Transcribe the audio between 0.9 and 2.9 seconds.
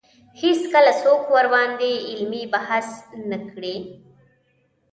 څوک ورباندې علمي بحث